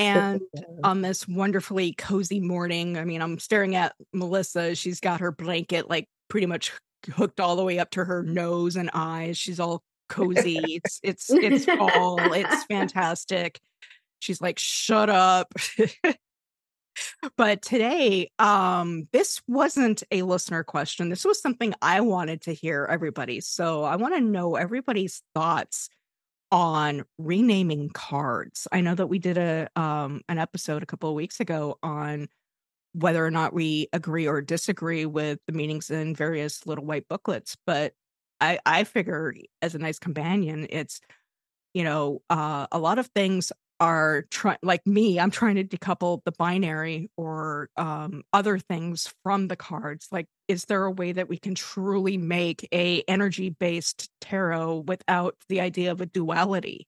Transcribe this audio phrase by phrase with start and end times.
[0.00, 0.40] And
[0.82, 4.74] on this wonderfully cozy morning, I mean, I'm staring at Melissa.
[4.74, 6.72] She's got her blanket like pretty much
[7.14, 9.36] hooked all the way up to her nose and eyes.
[9.36, 10.80] She's all cozy.
[10.82, 12.18] It's it's it's fall.
[12.32, 13.60] It's fantastic.
[14.20, 15.52] She's like, shut up.
[17.36, 21.08] but today, um, this wasn't a listener question.
[21.10, 23.40] This was something I wanted to hear everybody.
[23.40, 25.88] So I want to know everybody's thoughts
[26.52, 28.66] on renaming cards.
[28.72, 32.28] I know that we did a um an episode a couple of weeks ago on
[32.94, 37.56] whether or not we agree or disagree with the meanings in various little white booklets,
[37.66, 37.94] but
[38.40, 41.00] I I figure as a nice companion, it's
[41.74, 46.22] you know, uh, a lot of things are trying like me i'm trying to decouple
[46.24, 51.28] the binary or um, other things from the cards like is there a way that
[51.28, 56.86] we can truly make a energy based tarot without the idea of a duality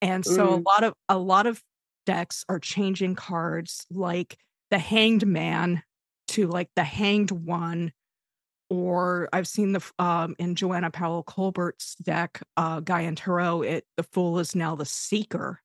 [0.00, 0.52] and so mm.
[0.52, 1.62] a lot of a lot of
[2.06, 4.38] decks are changing cards like
[4.70, 5.82] the hanged man
[6.28, 7.92] to like the hanged one
[8.68, 14.02] or I've seen the um in Joanna Powell Colbert's deck, uh Gaian Tarot, it the
[14.02, 15.60] fool is now the seeker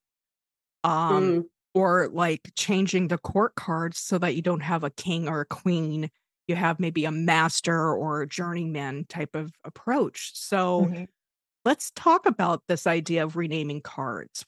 [0.84, 1.44] um mm.
[1.74, 5.46] or like changing the court cards so that you don't have a king or a
[5.46, 6.10] queen
[6.48, 11.04] you have maybe a master or a journeyman type of approach so mm-hmm.
[11.66, 14.46] let's talk about this idea of renaming cards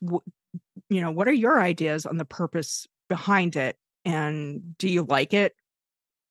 [0.89, 5.33] you know what are your ideas on the purpose behind it and do you like
[5.33, 5.55] it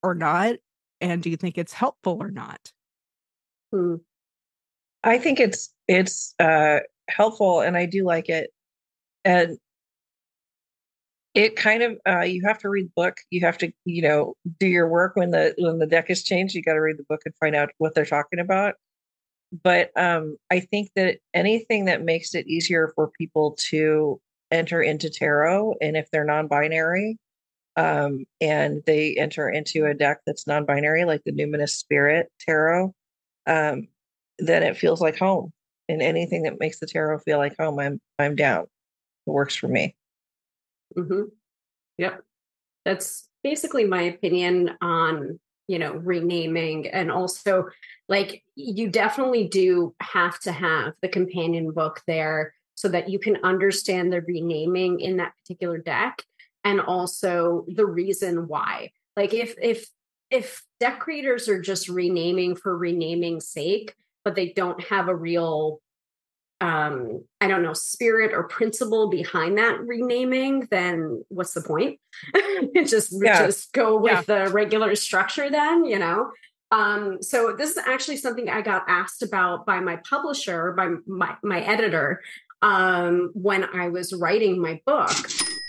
[0.03, 0.57] or not
[1.01, 2.73] and do you think it's helpful or not
[3.73, 3.97] hmm.
[5.05, 8.51] i think it's it's uh helpful and i do like it
[9.25, 9.59] and
[11.35, 14.35] it kind of uh, you have to read the book you have to you know
[14.59, 17.07] do your work when the when the deck is changed you got to read the
[17.09, 18.75] book and find out what they're talking about.
[19.63, 25.11] But um, i think that anything that makes it easier for people to enter into
[25.11, 27.19] tarot and if they're non-binary
[27.77, 32.95] um, and they enter into a deck that's non-binary like the numinous spirit tarot
[33.47, 33.89] um,
[34.39, 35.53] then it feels like home
[35.89, 38.65] and anything that makes the tarot feel like home i'm i'm down.
[39.27, 39.95] It works for me
[40.97, 41.23] Mm-hmm.
[41.99, 42.23] Yep.
[42.85, 45.39] That's basically my opinion on,
[45.69, 46.89] you know, renaming.
[46.89, 47.69] And also,
[48.09, 53.39] like, you definitely do have to have the companion book there so that you can
[53.45, 56.23] understand the renaming in that particular deck
[56.65, 58.91] and also the reason why.
[59.17, 59.87] Like, if, if,
[60.31, 65.81] if deck creators are just renaming for renaming's sake, but they don't have a real
[66.63, 71.99] um, I don't know, spirit or principle behind that renaming, then what's the point?
[72.87, 73.47] just yeah.
[73.47, 74.45] just go with yeah.
[74.45, 76.31] the regular structure then, you know?
[76.71, 81.35] Um, so this is actually something I got asked about by my publisher, by my,
[81.43, 82.23] my editor,
[82.63, 85.11] um, when I was writing my book.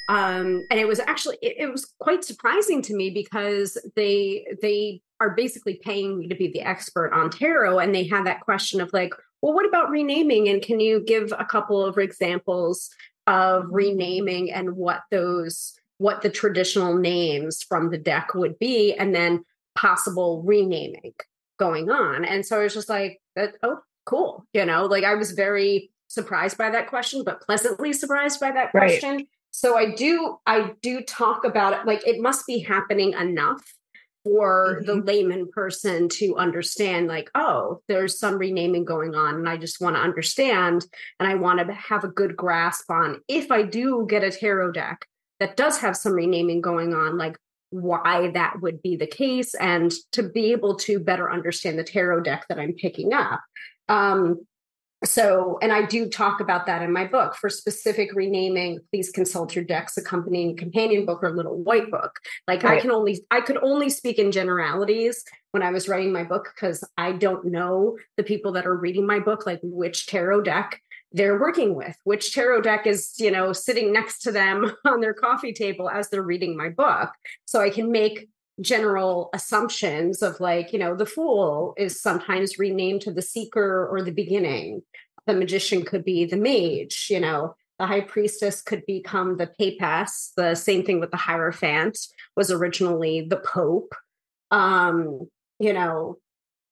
[0.09, 5.01] Um, and it was actually it, it was quite surprising to me because they they
[5.19, 8.81] are basically paying me to be the expert on tarot and they had that question
[8.81, 10.47] of like well, what about renaming?
[10.47, 12.89] And can you give a couple of examples
[13.27, 13.75] of mm-hmm.
[13.75, 19.43] renaming and what those, what the traditional names from the deck would be, and then
[19.75, 21.13] possible renaming
[21.59, 22.23] going on?
[22.23, 23.21] And so I was just like,
[23.61, 24.45] oh, cool.
[24.53, 28.71] You know, like I was very surprised by that question, but pleasantly surprised by that
[28.71, 29.15] question.
[29.17, 29.27] Right.
[29.51, 31.85] So I do, I do talk about it.
[31.85, 33.61] Like it must be happening enough
[34.23, 34.85] for mm-hmm.
[34.85, 39.81] the layman person to understand like oh there's some renaming going on and i just
[39.81, 40.85] want to understand
[41.19, 44.71] and i want to have a good grasp on if i do get a tarot
[44.71, 45.05] deck
[45.39, 47.37] that does have some renaming going on like
[47.69, 52.21] why that would be the case and to be able to better understand the tarot
[52.21, 53.41] deck that i'm picking up
[53.89, 54.45] um,
[55.05, 59.55] so and i do talk about that in my book for specific renaming please consult
[59.55, 62.77] your deck's accompanying companion book or little white book like right.
[62.77, 66.49] i can only i could only speak in generalities when i was writing my book
[66.55, 70.81] because i don't know the people that are reading my book like which tarot deck
[71.11, 75.13] they're working with which tarot deck is you know sitting next to them on their
[75.13, 77.09] coffee table as they're reading my book
[77.45, 78.29] so i can make
[78.61, 84.01] general assumptions of like you know the fool is sometimes renamed to the seeker or
[84.01, 84.81] the beginning
[85.25, 90.31] the magician could be the mage you know the high priestess could become the papess.
[90.37, 91.97] The same thing with the hierophant
[92.35, 93.93] was originally the pope.
[94.51, 95.29] Um,
[95.59, 96.17] you know,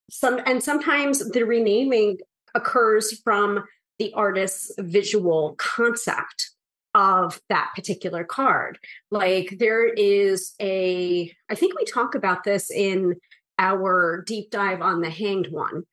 [0.09, 2.19] some and sometimes the renaming
[2.53, 3.63] occurs from
[3.97, 6.51] the artist's visual concept
[6.93, 8.79] of that particular card.
[9.09, 13.15] Like there is a, I think we talk about this in
[13.57, 15.83] our deep dive on the hanged one,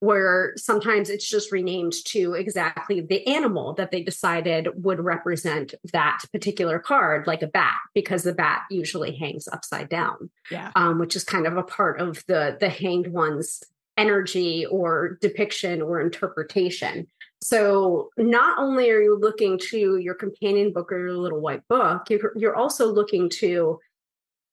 [0.00, 6.20] where sometimes it's just renamed to exactly the animal that they decided would represent that
[6.32, 10.30] particular card, like a bat, because the bat usually hangs upside down.
[10.50, 10.70] Yeah.
[10.76, 13.62] Um, which is kind of a part of the the hanged one's
[13.96, 17.08] energy or depiction or interpretation.
[17.42, 22.08] So not only are you looking to your companion book or your little white book,
[22.08, 23.78] you're, you're also looking to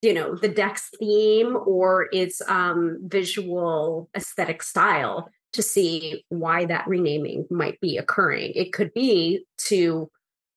[0.02, 6.88] you know the deck's theme or its um, visual aesthetic style to see why that
[6.88, 10.10] renaming might be occurring it could be to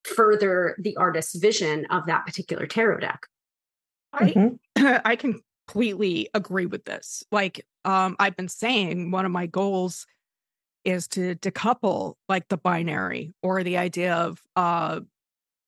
[0.02, 3.20] further the artist's vision of that particular tarot deck
[4.12, 4.96] I mm-hmm.
[5.04, 7.24] I completely agree with this.
[7.30, 10.06] Like um I've been saying one of my goals
[10.86, 15.00] is to decouple like the binary or the idea of uh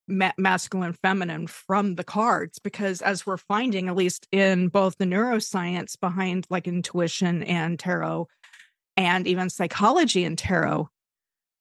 [0.06, 5.04] ma- masculine feminine from the cards because as we're finding at least in both the
[5.04, 8.28] neuroscience behind like intuition and tarot
[8.96, 10.88] and even psychology and tarot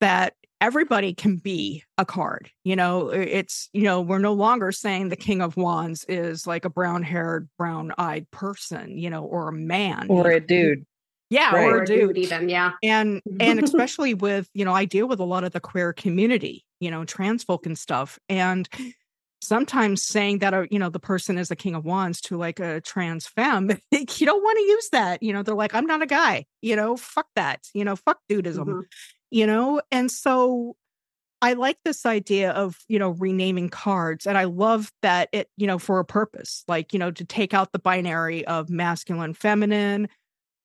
[0.01, 3.09] that everybody can be a card you know?
[3.09, 7.01] It's you know we're no longer saying the king of wands is like a brown
[7.01, 10.85] haired brown eyed person you know or a man or a dude
[11.29, 11.67] yeah right.
[11.67, 15.25] or a dude even yeah and and especially with you know i deal with a
[15.25, 18.69] lot of the queer community you know trans folk and stuff and
[19.41, 22.37] sometimes saying that a, uh, you know the person is a king of wands to
[22.37, 25.85] like a trans femme you don't want to use that you know they're like i'm
[25.85, 28.79] not a guy you know fuck that you know fuck dudism mm-hmm.
[29.29, 30.75] you know and so
[31.41, 35.67] i like this idea of you know renaming cards and i love that it you
[35.67, 40.07] know for a purpose like you know to take out the binary of masculine feminine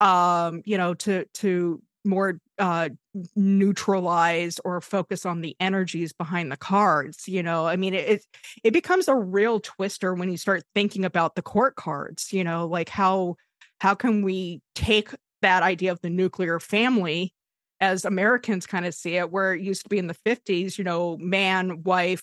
[0.02, 2.88] um you know to to more uh
[3.36, 7.66] neutralize or focus on the energies behind the cards you know?
[7.66, 8.24] I mean it
[8.64, 12.66] it becomes a real twister when you start thinking about the court cards you know?
[12.66, 13.36] Like how
[13.80, 15.10] how can we take
[15.42, 17.32] that idea of the nuclear family
[17.80, 20.84] as americans kind of see it where it used to be in the 50s you
[20.84, 22.22] know man wife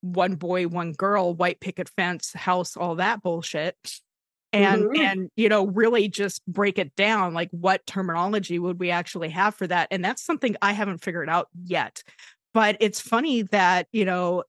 [0.00, 3.76] one boy one girl white picket fence house all that bullshit
[4.52, 5.00] and mm-hmm.
[5.00, 9.54] and you know really just break it down like what terminology would we actually have
[9.54, 12.02] for that and that's something i haven't figured out yet.
[12.54, 14.44] But it's funny that you know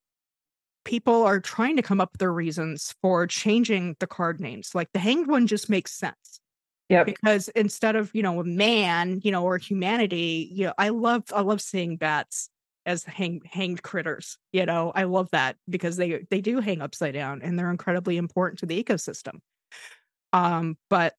[0.84, 4.92] people are trying to come up with their reasons for changing the card names like
[4.94, 6.42] the hanged one just makes sense
[6.90, 10.90] yeah because instead of you know a man you know or humanity you know i
[10.90, 12.50] love i love seeing bats
[12.86, 17.14] as hang, hanged critters you know i love that because they they do hang upside
[17.14, 19.40] down and they're incredibly important to the ecosystem
[20.34, 21.14] um, but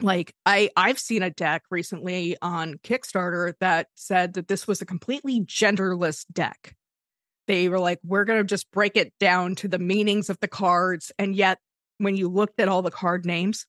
[0.00, 4.86] like I I've seen a deck recently on Kickstarter that said that this was a
[4.86, 6.74] completely genderless deck.
[7.46, 11.12] They were like, we're gonna just break it down to the meanings of the cards,
[11.18, 11.58] and yet
[11.98, 13.66] when you looked at all the card names,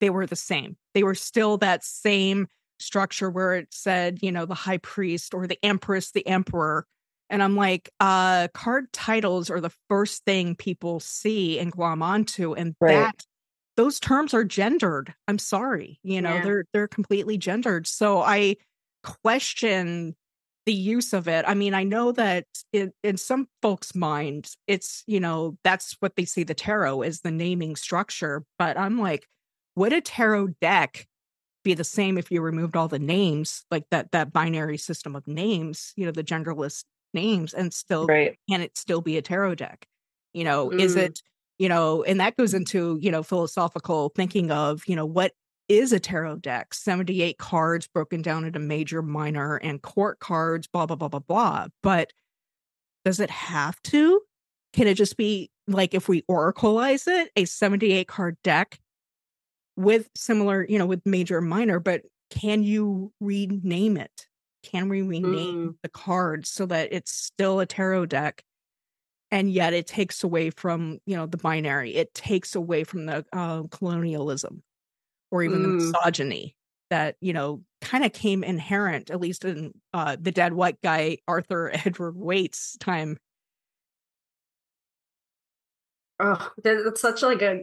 [0.00, 0.76] they were the same.
[0.94, 2.46] They were still that same
[2.78, 6.86] structure where it said, you know, the high priest or the empress, the emperor.
[7.30, 12.54] And I'm like, uh, card titles are the first thing people see and glom onto.
[12.54, 12.92] And right.
[12.94, 13.26] that
[13.78, 15.14] those terms are gendered.
[15.28, 16.42] I'm sorry, you know, yeah.
[16.42, 17.86] they're they're completely gendered.
[17.86, 18.56] So I
[19.04, 20.16] question
[20.66, 21.44] the use of it.
[21.48, 26.16] I mean, I know that in, in some folks' minds, it's, you know, that's what
[26.16, 28.44] they see the tarot is the naming structure.
[28.58, 29.26] But I'm like,
[29.76, 31.06] would a tarot deck
[31.64, 35.26] be the same if you removed all the names, like that that binary system of
[35.28, 36.82] names, you know, the genderless
[37.14, 38.36] names, and still right.
[38.50, 39.86] can it still be a tarot deck?
[40.34, 40.80] You know, mm.
[40.80, 41.22] is it
[41.58, 45.32] you know, and that goes into, you know, philosophical thinking of, you know, what
[45.68, 46.72] is a tarot deck?
[46.72, 51.66] 78 cards broken down into major, minor, and court cards, blah, blah, blah, blah, blah.
[51.82, 52.12] But
[53.04, 54.20] does it have to?
[54.72, 58.78] Can it just be like if we oracleize it, a 78 card deck
[59.76, 64.26] with similar, you know, with major, minor, but can you rename it?
[64.62, 65.74] Can we rename mm.
[65.82, 68.42] the cards so that it's still a tarot deck
[69.30, 73.24] and yet it takes away from you know the binary it takes away from the
[73.32, 74.62] uh, colonialism
[75.30, 75.62] or even mm.
[75.62, 76.56] the misogyny
[76.90, 81.18] that you know kind of came inherent at least in uh, the dead white guy
[81.26, 83.16] arthur edward waite's time
[86.20, 87.62] oh that's such like a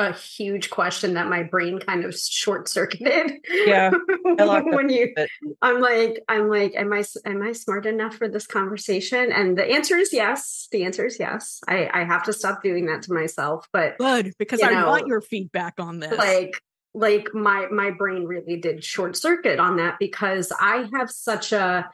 [0.00, 3.32] a huge question that my brain kind of short circuited.
[3.52, 3.90] Yeah,
[4.24, 5.14] when you,
[5.62, 9.30] I'm like, I'm like, am I am I smart enough for this conversation?
[9.30, 10.68] And the answer is yes.
[10.72, 11.60] The answer is yes.
[11.68, 13.68] I I have to stop doing that to myself.
[13.72, 16.16] But good because I know, want your feedback on this.
[16.16, 16.54] Like
[16.94, 21.88] like my my brain really did short circuit on that because I have such a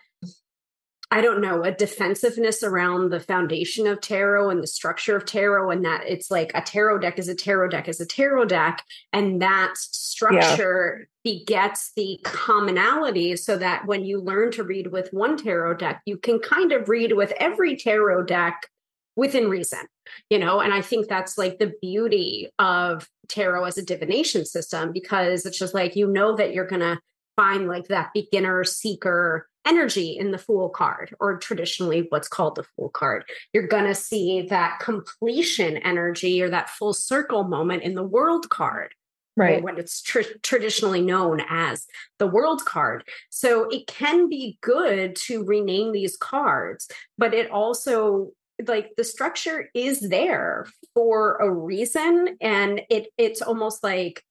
[1.10, 5.70] I don't know, a defensiveness around the foundation of tarot and the structure of tarot,
[5.70, 8.82] and that it's like a tarot deck is a tarot deck is a tarot deck,
[9.12, 11.32] and that structure yeah.
[11.32, 16.16] begets the commonality so that when you learn to read with one tarot deck, you
[16.16, 18.66] can kind of read with every tarot deck
[19.14, 19.80] within reason,
[20.28, 24.92] you know, and I think that's like the beauty of tarot as a divination system
[24.92, 26.98] because it's just like you know that you're going to
[27.36, 32.64] find like that beginner seeker energy in the fool card or traditionally what's called the
[32.76, 33.24] fool card.
[33.52, 38.48] You're going to see that completion energy or that full circle moment in the world
[38.48, 38.94] card
[39.36, 39.62] right.
[39.62, 41.86] when it's tr- traditionally known as
[42.18, 43.04] the world card.
[43.30, 48.30] So it can be good to rename these cards but it also
[48.66, 54.22] like the structure is there for a reason and it it's almost like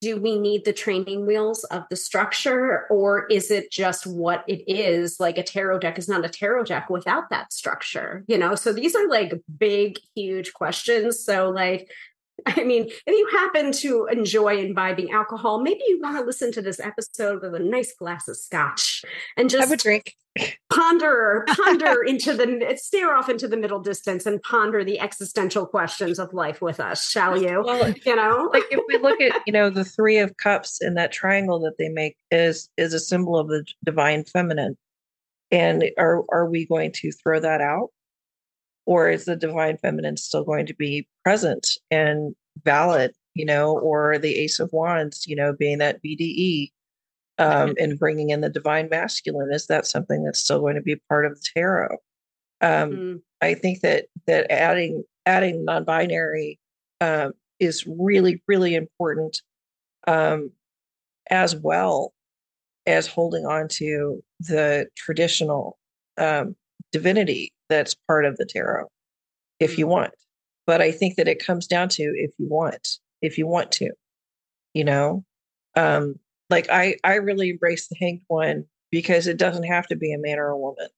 [0.00, 4.62] do we need the training wheels of the structure or is it just what it
[4.68, 5.18] is?
[5.18, 8.54] Like a tarot deck is not a tarot deck without that structure you know?
[8.54, 11.24] So these are like big huge questions.
[11.24, 11.90] So like
[12.46, 16.62] I mean, if you happen to enjoy imbibing alcohol, maybe you want to listen to
[16.62, 19.04] this episode with a nice glass of scotch
[19.36, 20.14] and just have a drink.
[20.72, 26.18] Ponder, ponder into the stare off into the middle distance and ponder the existential questions
[26.18, 27.62] of life with us, shall you?
[27.64, 30.94] Well, you know, like if we look at you know the three of cups in
[30.94, 34.76] that triangle that they make is is a symbol of the divine feminine,
[35.50, 37.88] and are are we going to throw that out?
[38.88, 44.18] Or is the divine feminine still going to be present and valid you know or
[44.18, 46.72] the ace of wands you know being that bde
[47.40, 50.96] um, and bringing in the divine masculine is that something that's still going to be
[51.08, 51.96] part of the tarot
[52.62, 53.20] um, mm.
[53.42, 56.58] i think that that adding adding non-binary
[57.00, 59.42] um, is really really important
[60.08, 60.50] um,
[61.30, 62.14] as well
[62.86, 65.78] as holding on to the traditional
[66.16, 66.56] um,
[66.92, 68.86] divinity that's part of the tarot
[69.60, 69.92] if you mm-hmm.
[69.92, 70.14] want.
[70.66, 73.90] But I think that it comes down to if you want, if you want to,
[74.74, 75.24] you know,
[75.76, 76.18] um,
[76.50, 80.18] like I, I really embrace the hanged one because it doesn't have to be a
[80.18, 80.88] man or a woman.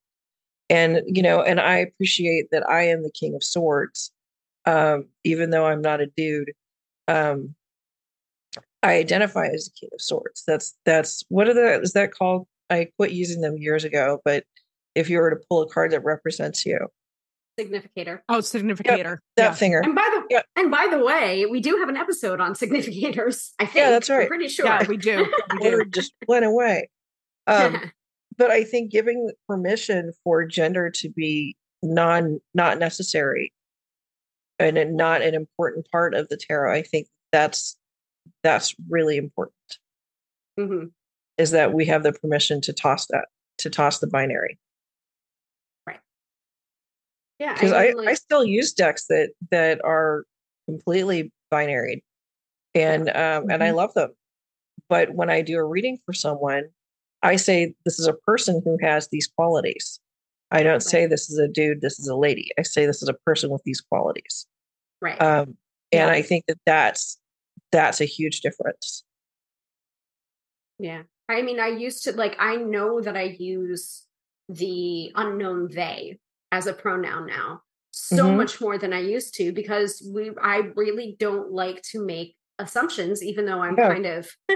[0.69, 4.11] And, you know, and I appreciate that I am the king of swords,
[4.65, 6.51] um, even though I'm not a dude.
[7.07, 7.55] Um,
[8.83, 10.43] I identify as the king of swords.
[10.47, 12.47] That's, that's, what are the, is that called?
[12.69, 14.45] I quit using them years ago, but
[14.95, 16.87] if you were to pull a card that represents you.
[17.59, 18.23] Significator.
[18.29, 19.09] Oh, significator.
[19.09, 19.53] Yep, that yeah.
[19.53, 19.81] finger.
[19.83, 20.45] And by the yep.
[20.55, 23.49] and by the way, we do have an episode on significators.
[23.59, 23.75] I think.
[23.75, 24.21] Yeah, that's right.
[24.21, 24.65] I'm pretty sure.
[24.65, 25.31] Yeah, we do.
[25.59, 25.85] We do.
[25.85, 26.89] just went away.
[27.47, 27.91] Um,
[28.37, 33.51] but I think giving permission for gender to be non not necessary
[34.57, 37.77] and not an important part of the tarot, I think that's
[38.43, 39.77] that's really important.
[40.59, 40.85] Mm-hmm.
[41.37, 43.25] Is that we have the permission to toss that
[43.59, 44.57] to toss the binary.
[47.41, 50.25] Yeah, because I, I, like- I, still use decks that that are
[50.67, 52.03] completely binary,
[52.75, 53.49] and um, mm-hmm.
[53.49, 53.77] and I mm-hmm.
[53.77, 54.11] love them.
[54.87, 56.65] But when I do a reading for someone,
[57.23, 59.99] I say this is a person who has these qualities.
[60.51, 60.83] I don't right.
[60.83, 62.49] say this is a dude, this is a lady.
[62.59, 64.45] I say this is a person with these qualities.
[65.01, 65.19] Right.
[65.19, 65.57] Um,
[65.91, 66.11] and yeah.
[66.11, 67.17] I think that that's
[67.71, 69.03] that's a huge difference.
[70.77, 71.03] Yeah.
[71.27, 74.05] I mean, I used to like I know that I use
[74.47, 76.19] the unknown they
[76.51, 78.37] as a pronoun now so mm-hmm.
[78.37, 83.21] much more than I used to because we I really don't like to make assumptions,
[83.21, 83.89] even though I'm yeah.
[83.89, 84.29] kind of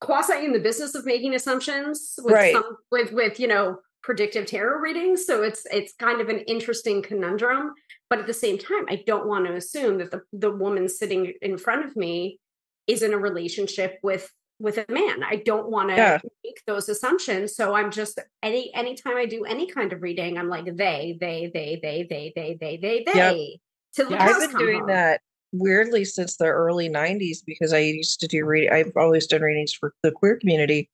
[0.00, 2.52] quasi in the business of making assumptions with right.
[2.52, 5.26] some with with you know predictive tarot readings.
[5.26, 7.72] So it's it's kind of an interesting conundrum.
[8.10, 11.32] But at the same time, I don't want to assume that the, the woman sitting
[11.40, 12.38] in front of me
[12.86, 14.30] is in a relationship with
[14.62, 15.22] with a man.
[15.22, 16.18] I don't want to yeah.
[16.44, 17.54] make those assumptions.
[17.56, 21.50] So I'm just any anytime I do any kind of reading, I'm like they, they,
[21.52, 23.58] they, they, they, they, they, they, they.
[23.98, 24.10] Yep.
[24.10, 24.86] Yeah, I've been doing home.
[24.86, 25.20] that
[25.52, 29.74] weirdly since the early 90s because I used to do read I've always done readings
[29.74, 30.88] for the queer community.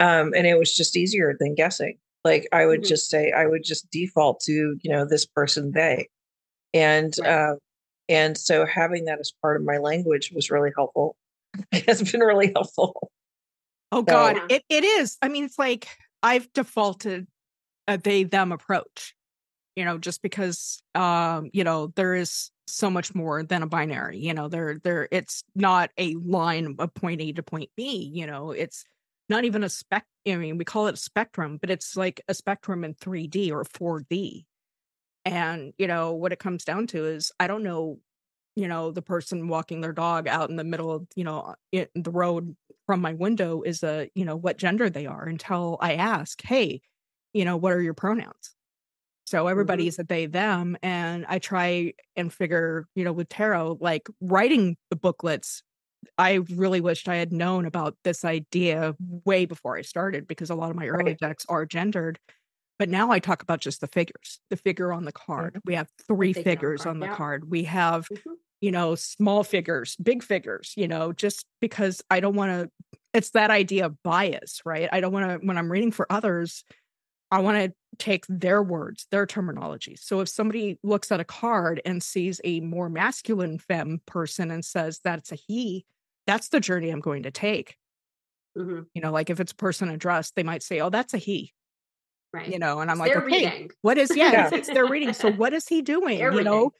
[0.00, 1.96] Um, and it was just easier than guessing.
[2.24, 2.88] Like I would mm-hmm.
[2.88, 6.08] just say I would just default to, you know, this person they.
[6.74, 7.30] And right.
[7.30, 7.54] uh,
[8.08, 11.16] and so having that as part of my language was really helpful
[11.86, 13.10] has been really helpful.
[13.92, 15.18] Oh God, so, it it is.
[15.20, 15.88] I mean, it's like
[16.22, 17.26] I've defaulted
[17.88, 19.14] a they them approach.
[19.76, 24.18] You know, just because um, you know, there is so much more than a binary.
[24.18, 28.10] You know, they're they're it's not a line of point A to point B.
[28.12, 28.84] You know, it's
[29.28, 30.04] not even a spec.
[30.26, 33.64] I mean, we call it a spectrum, but it's like a spectrum in 3D or
[33.64, 34.44] 4D.
[35.24, 37.98] And you know what it comes down to is I don't know,
[38.56, 41.86] you know, the person walking their dog out in the middle of you know in
[41.94, 45.94] the road from my window is a you know what gender they are until I
[45.94, 46.80] ask, hey,
[47.32, 48.54] you know, what are your pronouns?
[49.30, 49.88] So everybody mm-hmm.
[49.90, 50.76] is a they them.
[50.82, 55.62] And I try and figure, you know, with tarot, like writing the booklets,
[56.18, 60.56] I really wished I had known about this idea way before I started because a
[60.56, 61.18] lot of my early Right.
[61.18, 62.18] decks are gendered.
[62.80, 65.60] But now I talk about just the figures, the figure on the card.
[65.66, 67.16] We have three figure on the figures card, on the yeah.
[67.16, 67.50] card.
[67.50, 68.40] We have, Mhm.
[68.62, 73.32] you know, small figures, big figures, you know, just because I don't want to, it's
[73.32, 74.88] that idea of bias, right?
[74.92, 76.64] I don't want to, when I'm reading for others,
[77.30, 79.96] I want to take their words, their terminology.
[79.96, 84.64] So if somebody looks at a card and sees a more masculine femme person and
[84.64, 85.86] says that's a he,
[86.26, 87.76] that's the journey I'm going to take.
[88.56, 88.90] Mhm.
[88.94, 91.52] You know, like if it's a person addressed, they might say, "Oh, that's a he."
[92.32, 92.50] Right.
[92.50, 93.70] You know, and I'm like, "Okay, reading.
[93.82, 94.48] what is yeah, Yeah.
[94.48, 95.12] it's, it's their reading.
[95.12, 96.72] So what is he doing?" Their you know, reading.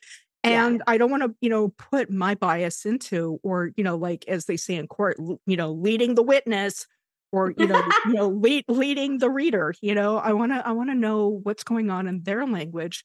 [0.45, 0.71] Yeah.
[0.71, 4.27] and I don't want to, you know, put my bias into, or you know, like
[4.29, 5.17] as they say in court,
[5.47, 6.87] you know, leading the witness,
[7.33, 9.75] or you know, you know, lead, leading the reader.
[9.83, 13.05] You know, I want to, I want to know what's going on in their language,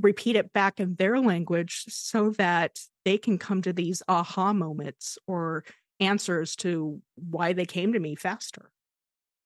[0.00, 5.18] repeat it back in their language, so that they can come to these aha moments
[5.26, 5.64] or
[6.00, 8.70] answers to why they came to me faster.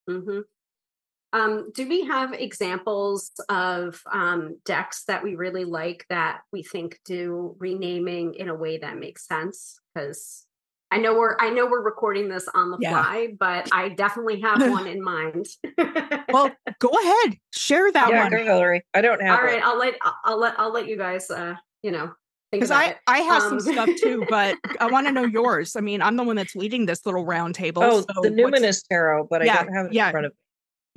[0.08, 0.40] hmm
[1.32, 6.98] Um, do we have examples of um, decks that we really like that we think
[7.04, 9.78] do renaming in a way that makes sense?
[9.94, 10.46] Because
[10.90, 12.90] I know we're I know we're recording this on the Yeah.
[13.02, 15.46] fly, but I definitely have one in mind.
[16.32, 18.30] Well, go ahead, share that yeah, one.
[18.32, 18.82] go Hilary.
[18.94, 19.68] I don't have all right, one.
[19.70, 19.94] I'll let
[20.24, 22.12] I'll let I'll let you guys uh, you know
[22.50, 22.96] Because I, it.
[23.06, 25.76] I have Um, some stuff too, but I want to know yours.
[25.76, 27.82] I mean, I'm the one that's leading this little round table.
[27.84, 30.06] Oh, so the what's- Numinous Tarot, but Yeah, I don't have it yeah.
[30.06, 30.36] in front of me.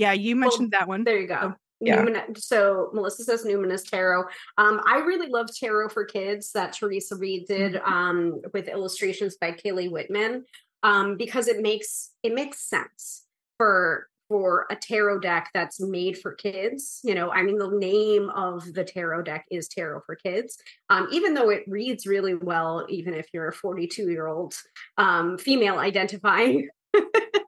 [0.01, 1.03] Yeah, you Well, mentioned that one.
[1.03, 1.53] There you go.
[1.79, 2.03] Yeah.
[2.03, 4.24] Numin- so Melissa says Numinous Tarot.
[4.58, 7.93] Um, I really love Tarot for Kids that Theresa Reed did Mm-hmm.
[7.93, 10.45] um, with illustrations by Kailey Whitman
[10.84, 13.26] um, because it makes it makes sense
[13.58, 17.02] for for a tarot deck that's made for kids.
[17.04, 20.58] You know, I mean, the name of the tarot deck is Tarot for Kids.
[20.89, 24.54] Um, even though it reads really well, even if you're a 42 year old
[24.97, 26.69] um, female identifying.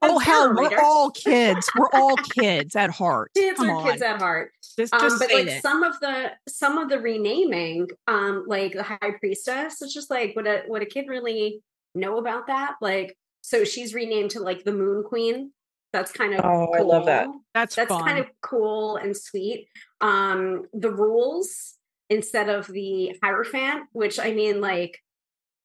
[0.06, 0.82] Oh hell, we're reader.
[0.82, 1.70] all kids.
[1.78, 3.32] We're all kids at heart.
[3.34, 4.52] kids Come are on, kids at heart.
[4.78, 5.62] just um, but say like it.
[5.62, 10.36] some of the some of the renaming um like the high priestess it's just like
[10.36, 11.62] would a would a kid really
[11.96, 15.52] know about that like so she's renamed to like the moon queen
[15.94, 17.28] that's kind of Oh, I love that.
[17.54, 18.04] That's that's fun.
[18.04, 19.68] kind of cool and sweet
[20.02, 21.76] um the rules
[22.10, 25.00] instead of the hierophant which i mean like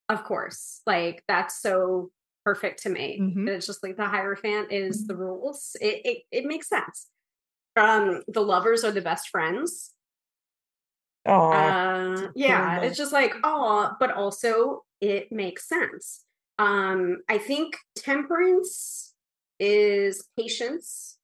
[0.08, 2.10] of course like that's so
[2.48, 3.48] perfect to me Mhm.
[3.48, 5.76] it's just like the hierophant is the rules.
[5.80, 7.08] It, it it makes sense.
[7.76, 9.94] Um the lovers are the best friends.
[11.26, 16.24] Oh, uh yeah it's just like oh but also it makes sense.
[16.58, 19.14] Um i think temperance
[19.61, 21.18] is patience.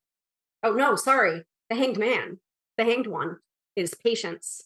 [0.63, 2.39] Oh no sorry the hanged man
[2.77, 3.37] the hanged one
[3.75, 4.61] is patience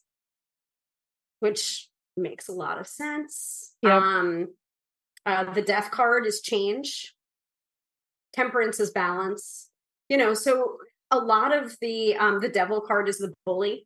[1.39, 3.75] which makes a lot of sense.
[3.81, 3.91] Yep.
[3.93, 4.47] um
[5.29, 7.13] uh the death card is change
[8.33, 9.69] temperance is balance
[10.09, 10.77] you know so
[11.11, 13.85] a lot of the um the devil card is the bully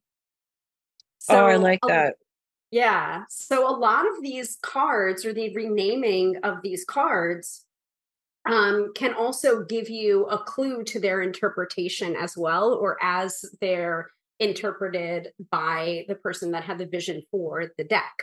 [1.30, 2.16] oh, I like that.
[2.72, 3.24] yeah.
[3.30, 7.66] So a lot of these cards or the renaming of these cards
[8.46, 14.10] um, can also give you a clue to their interpretation as well, or as they're
[14.40, 18.14] interpreted by the person that had the vision for the deck.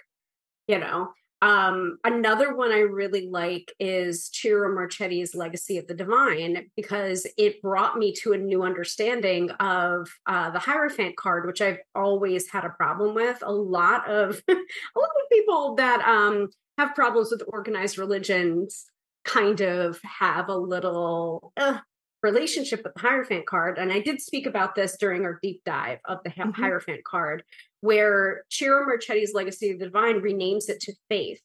[0.69, 6.67] You know, um, another one I really like is Ciro Marchetti's Legacy of the Divine
[6.77, 11.79] because it brought me to a new understanding of uh, the Hierophant card, which I've
[11.95, 13.39] always had a problem with.
[13.43, 14.61] A lot of a lot
[15.09, 18.87] of people that um, have problems with organized religions
[19.25, 21.79] kind of have a little uh,
[22.23, 23.79] relationship with the Hierophant card.
[23.79, 26.55] And I did speak about this during our deep dive of the Mhm.
[26.55, 27.43] Hierophant card,
[27.81, 31.41] where Ciro Marchetti's Legacy of the Divine renames it to Faith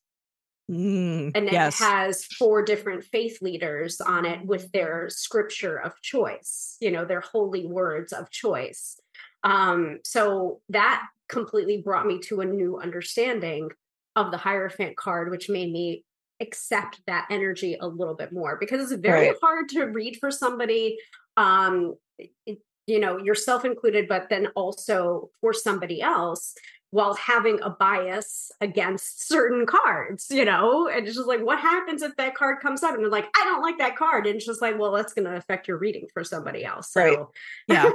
[0.70, 1.80] Mm, and yes.
[1.80, 7.06] it has four different faith leaders on it with their scripture of choice you know
[7.06, 9.00] their holy words of choice
[9.44, 13.70] um so that completely brought me to a new understanding
[14.16, 16.04] of the hierophant card which made me
[16.42, 19.38] accept that energy a little bit more because it's very Right.
[19.44, 20.98] hard to read for somebody
[21.38, 26.56] um it, you know yourself included but then also for somebody else
[26.96, 30.88] while having a bias against certain cards, you know?
[30.88, 33.44] And it's just like, what happens if that card comes up and they're like, I
[33.44, 34.26] don't like that card?
[34.26, 36.94] And it's just like, well, that's going to affect your reading for somebody else.
[36.94, 37.02] So.
[37.02, 37.20] Right.
[37.68, 37.92] Yeah.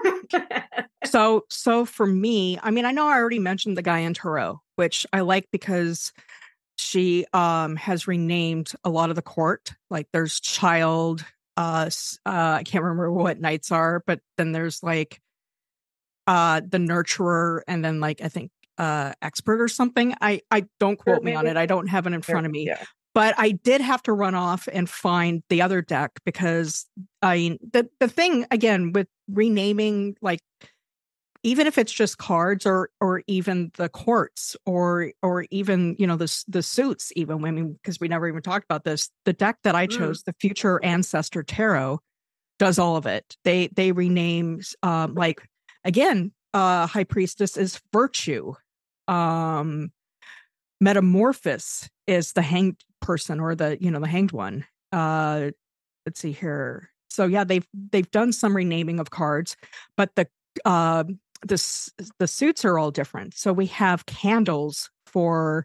[1.06, 5.06] so, so for me, I mean, I know I already mentioned the Gaian Tarot, which
[5.14, 6.12] I like because
[6.76, 9.72] she um has renamed a lot of the court.
[9.88, 11.24] Like there's child,
[11.60, 11.90] uh,
[12.26, 15.20] uh I can't remember what knights are, but then there's like
[16.26, 20.14] uh the nurturer and then like I think uh, expert or something.
[20.20, 21.56] I I don't quote me on it.
[21.58, 22.66] I don't have it in front of me.
[22.66, 22.82] Yeah.
[23.12, 26.86] But I did have to run off and find the other deck because
[27.20, 30.40] I the the thing again with renaming like
[31.42, 36.16] even if it's just cards or or even the courts or or even you know
[36.16, 39.58] the the suits even I mean because we never even talked about this the deck
[39.64, 39.96] that I mm.
[39.96, 40.24] chose mm.
[40.26, 42.00] the future ancestor tarot
[42.58, 45.42] does all of it they they rename um like
[45.84, 48.52] again uh high priestess is virtue
[49.08, 49.90] um
[50.80, 55.50] metamorphosis is the hanged person or the you know the hanged one uh
[56.04, 59.56] let's see here so yeah they've they've done some renaming of cards
[59.96, 60.26] but the
[60.64, 61.04] uh
[61.46, 65.64] the the suits are all different so we have candles for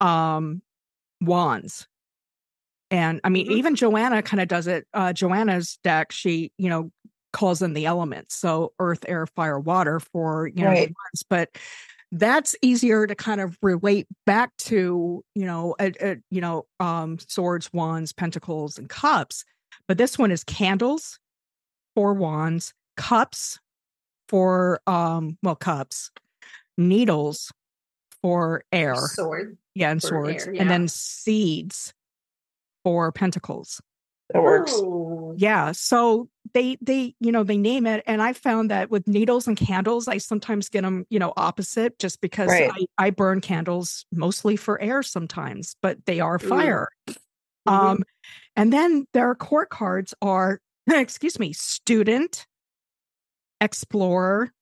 [0.00, 0.60] um
[1.20, 1.86] wands
[2.90, 3.56] and i mean mm-hmm.
[3.56, 6.90] even joanna kind of does it uh joanna's deck she you know
[7.32, 10.88] calls in the elements so earth air fire water for you know right.
[10.88, 11.50] wands, but
[12.12, 17.18] that's easier to kind of relate back to you know a, a, you know um
[17.18, 19.44] swords wands pentacles and cups
[19.88, 21.18] but this one is candles
[21.96, 23.58] for wands cups
[24.28, 26.10] for um well cups
[26.76, 27.52] needles
[28.22, 30.60] for air sword yeah and swords air, yeah.
[30.60, 31.92] and then seeds
[32.82, 33.80] for pentacles
[34.32, 35.34] that works oh.
[35.36, 39.46] yeah so they they you know they name it and i found that with needles
[39.46, 42.70] and candles i sometimes get them you know opposite just because right.
[42.98, 47.72] I, I burn candles mostly for air sometimes but they are fire mm-hmm.
[47.72, 48.04] um
[48.56, 50.60] and then their court cards are
[50.90, 52.46] excuse me student
[53.60, 54.52] explorer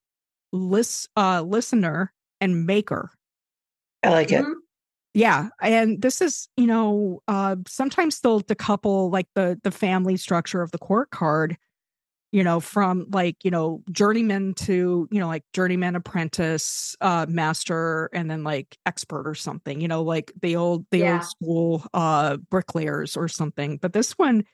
[0.53, 3.11] list uh listener and maker.
[4.03, 4.43] I like it.
[4.43, 4.53] Mm-hmm.
[5.15, 10.63] Yeah and this is you know uh sometimes they'll decouple like the the family structure
[10.63, 11.57] of the court card
[12.33, 18.09] you know from like you know journeyman to you know like journeyman apprentice uh master
[18.15, 21.13] and then like expert or something you know like the old the yeah.
[21.13, 23.77] old school uh bricklayers or something.
[23.77, 24.45] But this one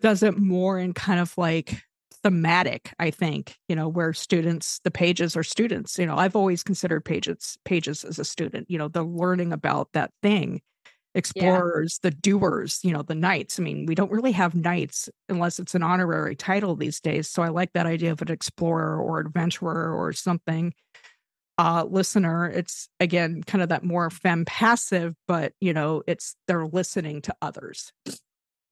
[0.00, 1.82] does it more in kind of like
[2.26, 6.64] thematic i think you know where students the pages are students you know i've always
[6.64, 10.60] considered pages pages as a student you know the learning about that thing
[11.14, 12.10] explorers yeah.
[12.10, 13.60] the doers you know the knights.
[13.60, 17.44] I mean we don't really have knights unless it's an honorary title these days so
[17.44, 20.74] i like that idea of an explorer or adventurer or something.
[21.58, 26.66] Uh listener it's again kind of that more fem passive but you know it's they're
[26.66, 27.92] listening to others.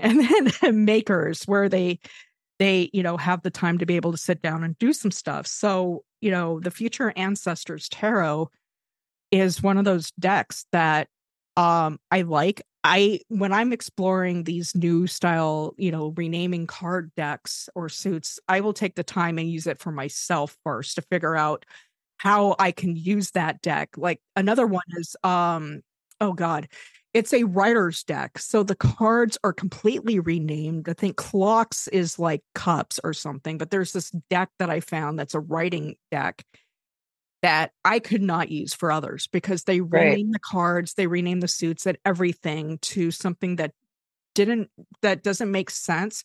[0.01, 0.29] And
[0.61, 2.01] then makers where they
[2.59, 5.11] they you know have the time to be able to sit down and do some
[5.11, 5.47] stuff.
[5.47, 8.51] So you know the future ancestors tarot
[9.31, 11.09] is one of those decks that
[11.57, 12.63] um i like.
[12.87, 18.61] I when i'm exploring these new style you know renaming card decks or suits i
[18.61, 21.65] will take the time and use it for myself first to figure out
[22.19, 23.91] how i can use that deck.
[23.97, 25.81] Like another one is um
[26.21, 26.69] oh god
[27.15, 28.39] it's a writer's deck.
[28.39, 30.89] So the cards are completely renamed.
[30.89, 35.19] I think clocks is like cups or something, but there's this deck that I found
[35.19, 36.45] that's a writing deck
[37.43, 41.49] that I could not use for others because they rename the cards, they rename the
[41.49, 43.73] suits and everything to something that
[44.35, 44.71] didn't
[45.03, 46.25] that doesn't make sense.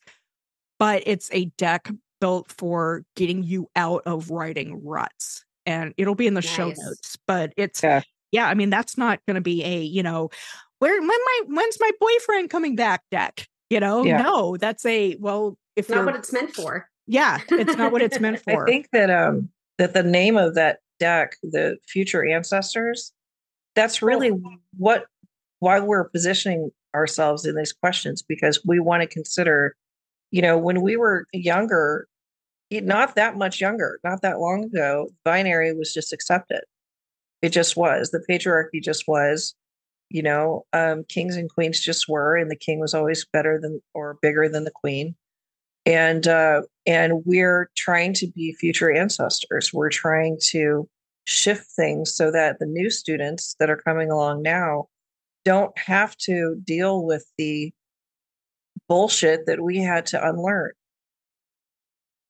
[0.79, 5.45] But it's a deck built for getting you out of writing ruts.
[5.65, 6.49] And it'll be in the nice.
[6.49, 8.01] show notes, but it's yeah.
[8.31, 10.29] yeah, I mean that's not going to be a, you know,
[10.79, 14.21] where when my when's my boyfriend coming back deck you know yeah.
[14.21, 18.19] no that's a well if not what it's meant for yeah it's not what it's
[18.19, 23.13] meant for i think that um that the name of that deck the future ancestors
[23.75, 24.41] that's really oh.
[24.77, 25.05] what
[25.59, 29.75] why we're positioning ourselves in these questions because we want to consider
[30.31, 32.07] you know when we were younger
[32.71, 36.61] not that much younger not that long ago binary was just accepted
[37.41, 39.55] it just was the patriarchy just was
[40.09, 43.81] you know um, kings and queens just were and the king was always better than
[43.93, 45.15] or bigger than the queen
[45.85, 50.87] and uh, and we're trying to be future ancestors we're trying to
[51.25, 54.87] shift things so that the new students that are coming along now
[55.45, 57.71] don't have to deal with the
[58.87, 60.71] bullshit that we had to unlearn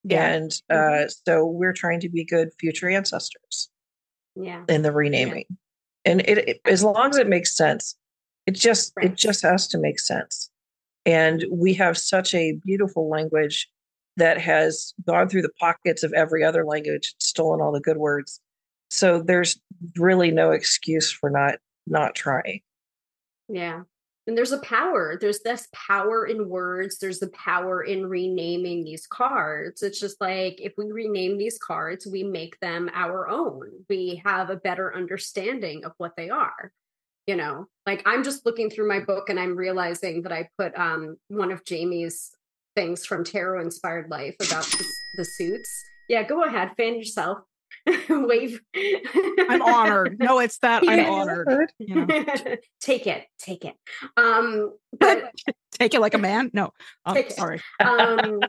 [0.03, 0.27] Yeah.
[0.27, 1.07] And uh, mm-hmm.
[1.25, 3.69] so we're trying to be good future ancestors.
[4.35, 4.63] Yeah.
[4.69, 5.45] In the renaming.
[5.49, 5.55] Yeah.
[6.09, 7.95] And it, it, as long as it makes sense,
[8.47, 9.05] it just right.
[9.05, 10.49] it just has to make sense.
[11.05, 13.69] And we have such a beautiful language
[14.17, 18.41] that has gone through the pockets of every other language, stolen all the good words.
[18.89, 19.59] So there's
[19.97, 22.61] really no excuse for not not trying.
[23.47, 23.83] Yeah.
[24.29, 25.17] And there's a power.
[25.19, 26.99] There's this power in words.
[26.99, 29.81] There's the power in renaming these cards.
[29.81, 33.71] It's just like if we rename these cards, we make them our own.
[33.89, 36.71] We have a better understanding of what they are.
[37.25, 40.77] You know, like I'm just looking through my book and I'm realizing that I put
[40.77, 42.29] um, one of Jaymi's
[42.75, 45.85] things from Tarot Inspired Life about the, the suits.
[46.07, 47.39] Yeah, go ahead, fan yourself.
[48.09, 48.61] wave.
[49.49, 50.17] I'm honored.
[50.19, 51.71] No, it's that I'm honored.
[51.79, 52.07] You know.
[52.81, 53.75] take it, take it.
[54.17, 55.33] Um, but,
[55.71, 56.51] take it like a man.
[56.53, 56.71] No,
[57.05, 57.61] oh, sorry.
[57.79, 58.41] Um,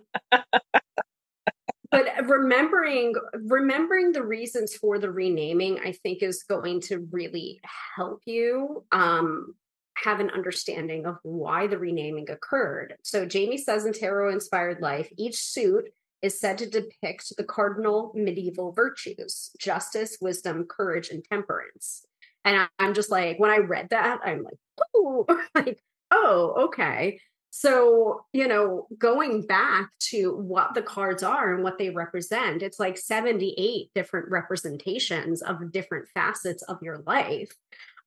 [1.91, 7.61] but remembering remembering the reasons for the renaming, I think, is going to really
[7.97, 9.55] help you um,
[9.97, 12.97] have an understanding of why the renaming occurred.
[13.03, 15.91] So Jaymi says in Tarot Inspired Life, each suit
[16.23, 22.05] is said to depict the cardinal medieval virtues justice, wisdom, courage, and temperance.
[22.45, 24.59] And I'm just like, when I read that, I'm like,
[24.95, 27.21] oh, like, oh, okay.
[27.53, 32.79] So, you know, going back to what the cards are and what they represent, it's
[32.79, 37.53] like 78 different representations of different facets of your life.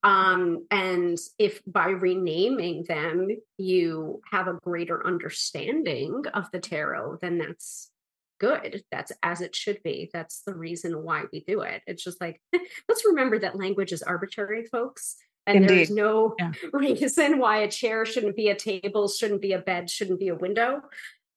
[0.02, 7.38] Um, and if by renaming them, you have a greater understanding of the tarot, then
[7.38, 7.90] that's
[8.38, 8.82] good.
[8.90, 10.10] That's as it should be.
[10.12, 11.82] That's the reason why we do it.
[11.86, 12.40] It's just like,
[12.88, 15.16] let's remember that language is arbitrary, folks.
[15.46, 15.68] And Indeed.
[15.68, 16.52] there's no yeah.
[16.72, 20.34] reason why a chair shouldn't be a table, shouldn't be a bed, shouldn't be a
[20.34, 20.82] window.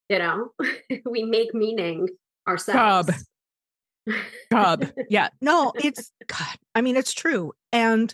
[0.09, 0.51] You know,
[1.05, 2.07] we make meaning
[2.47, 3.25] ourselves.
[4.07, 4.15] Cub.
[4.51, 4.85] Cub.
[5.09, 5.29] yeah.
[5.41, 6.55] No, it's God.
[6.73, 7.51] I mean, it's true.
[7.73, 8.13] And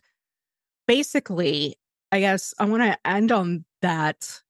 [0.88, 1.76] basically,
[2.12, 4.42] I guess I want to end on that.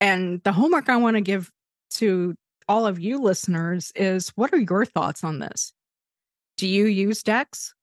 [0.00, 1.50] And the homework I want to give
[1.92, 2.34] to
[2.68, 5.72] all of you listeners is what are your thoughts on this?
[6.56, 7.74] Do you use decks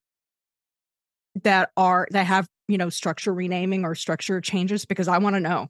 [1.44, 5.39] that are that have, you know, structure renaming or structure changes because I want to
[5.39, 5.70] know.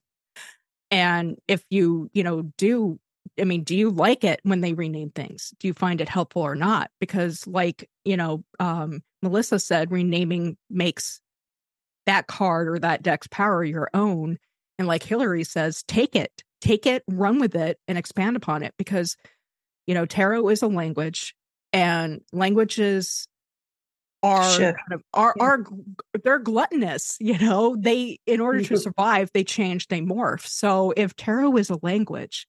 [0.89, 3.00] And if you, you know, do
[3.39, 5.54] I mean, do you like it when they rename things?
[5.60, 6.91] Do you find it helpful or not?
[7.00, 11.21] Because like, you know, um Melissa said renaming makes
[12.08, 14.39] that card or that deck's power your own.
[14.80, 18.74] And like Hilary says, take it take it, run with it, and expand upon it
[18.78, 19.17] because,
[19.88, 21.36] you know, tarot is a language
[21.74, 23.28] and languages
[24.24, 25.43] are kind of are yeah.
[25.43, 25.65] are
[26.24, 31.15] they're gluttonous you know they in order to survive they change they morph so if
[31.15, 32.47] tarot is a language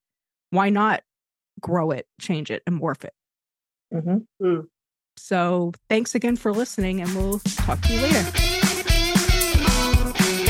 [0.51, 1.03] why not
[1.61, 3.14] grow it change it and morph it
[3.92, 4.18] mm-hmm.
[4.44, 4.66] mm.
[5.16, 8.62] so thanks again for listening and we'll talk to you later